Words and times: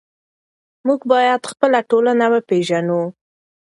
موږ 0.87 0.99
باید 1.11 1.49
خپله 1.51 1.79
ټولنه 1.89 2.25
وپېژنو. 2.33 3.01